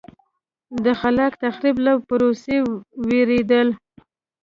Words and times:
د 0.83 0.85
خلاق 0.99 1.33
تخریب 1.43 1.77
له 1.85 1.93
پروسې 2.07 2.57
وېرېدل. 3.07 3.67